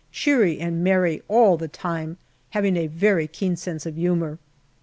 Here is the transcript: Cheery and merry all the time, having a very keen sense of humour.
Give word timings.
Cheery 0.11 0.57
and 0.59 0.83
merry 0.83 1.21
all 1.27 1.57
the 1.57 1.67
time, 1.67 2.17
having 2.57 2.75
a 2.75 2.87
very 2.87 3.27
keen 3.27 3.55
sense 3.55 3.85
of 3.85 3.97
humour. 3.97 4.39